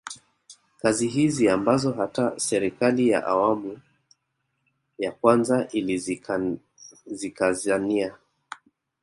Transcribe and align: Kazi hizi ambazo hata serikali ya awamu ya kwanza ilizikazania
Kazi 0.81 1.07
hizi 1.07 1.49
ambazo 1.49 1.91
hata 1.91 2.39
serikali 2.39 3.09
ya 3.09 3.25
awamu 3.25 3.81
ya 4.99 5.11
kwanza 5.11 5.67
ilizikazania 5.71 8.15